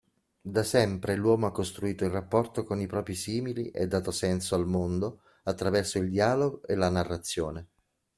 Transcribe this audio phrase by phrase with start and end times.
[0.41, 4.65] Da sempre l'uomo ha costruito il rapporto con i propri simili e dato senso al
[4.65, 7.67] mondo, attraverso il dialogo e la narrazione.